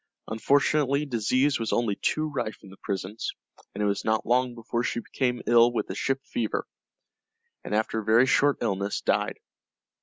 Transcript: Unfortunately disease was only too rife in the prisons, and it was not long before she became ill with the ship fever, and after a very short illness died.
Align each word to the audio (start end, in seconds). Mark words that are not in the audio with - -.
Unfortunately 0.29 1.05
disease 1.05 1.59
was 1.59 1.71
only 1.71 1.95
too 1.95 2.27
rife 2.27 2.63
in 2.63 2.71
the 2.71 2.77
prisons, 2.77 3.33
and 3.75 3.83
it 3.83 3.85
was 3.85 4.03
not 4.03 4.25
long 4.25 4.55
before 4.55 4.81
she 4.81 4.99
became 4.99 5.43
ill 5.45 5.71
with 5.71 5.85
the 5.85 5.93
ship 5.93 6.25
fever, 6.25 6.65
and 7.63 7.75
after 7.75 7.99
a 7.99 8.03
very 8.03 8.25
short 8.25 8.57
illness 8.61 9.01
died. 9.01 9.37